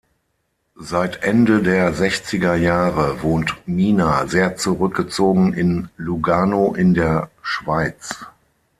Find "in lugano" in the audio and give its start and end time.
5.53-6.73